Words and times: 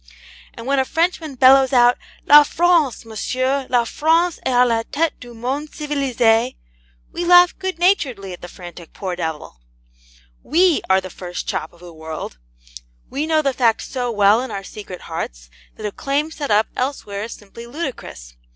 And 0.55 0.65
when 0.65 0.79
a 0.79 0.83
Frenchman 0.83 1.35
bellows 1.35 1.71
out, 1.73 1.95
'LA 2.25 2.41
FRANCE, 2.41 3.05
MONSIEUR, 3.05 3.67
LA 3.69 3.83
FRANCE 3.85 4.37
EST 4.39 4.47
A 4.47 4.65
LA 4.65 4.81
TETE 4.91 5.19
DU 5.19 5.35
MONDE 5.35 5.75
CIVILISE!' 5.75 6.55
we 7.11 7.23
laugh 7.23 7.55
good 7.59 7.77
naturedly 7.77 8.33
at 8.33 8.41
the 8.41 8.47
frantic 8.47 8.93
poor 8.93 9.15
devil. 9.15 9.59
WE 10.41 10.81
are 10.89 11.01
the 11.01 11.11
first 11.11 11.47
chop 11.47 11.71
of 11.71 11.81
the 11.81 11.93
world: 11.93 12.39
we 13.11 13.27
know 13.27 13.43
the 13.43 13.53
fact 13.53 13.83
so 13.83 14.09
well 14.11 14.41
in 14.41 14.49
our 14.49 14.63
secret 14.63 15.01
hearts 15.01 15.51
that 15.75 15.85
a 15.85 15.91
claim 15.91 16.31
set 16.31 16.49
up 16.49 16.65
elsewhere 16.75 17.25
is 17.25 17.33
simply 17.33 17.67
ludicrous. 17.67 18.33